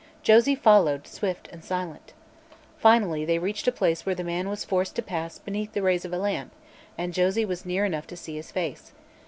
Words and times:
Josie 0.23 0.55
followed, 0.55 1.05
swift 1.05 1.47
and 1.51 1.63
silent. 1.63 2.13
Finally 2.79 3.23
they 3.23 3.37
reached 3.37 3.67
a 3.67 3.71
place 3.71 4.03
where 4.03 4.15
the 4.15 4.23
man 4.23 4.49
was 4.49 4.65
forced 4.65 4.95
to 4.95 5.03
pass 5.03 5.37
beneath 5.37 5.73
the 5.73 5.83
rays 5.83 6.05
of 6.05 6.11
a 6.11 6.17
lamp 6.17 6.51
and 6.97 7.13
Josie 7.13 7.45
was 7.45 7.67
near 7.67 7.85
enough 7.85 8.07
to 8.07 8.17
see 8.17 8.35
his 8.35 8.51
face. 8.51 8.93